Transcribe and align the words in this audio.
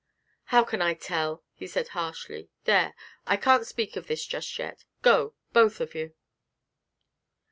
'How 0.45 0.63
can 0.63 0.81
I 0.81 0.95
tell?' 0.95 1.43
he 1.53 1.67
said 1.67 1.89
harshly; 1.89 2.49
'there, 2.63 2.95
I 3.27 3.37
can't 3.37 3.67
speak 3.67 3.95
of 3.95 4.07
this 4.07 4.25
just 4.25 4.57
yet: 4.57 4.83
go, 5.03 5.35
both 5.53 5.79
of 5.79 5.93
you.' 5.93 6.15